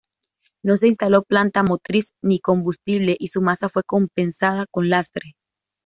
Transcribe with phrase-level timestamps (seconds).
[0.63, 5.35] No se instaló planta motriz ni combustible y su masa fue compensada con lastre.